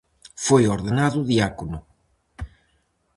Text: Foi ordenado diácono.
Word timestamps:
Foi 0.45 0.63
ordenado 0.75 1.19
diácono. 1.31 1.79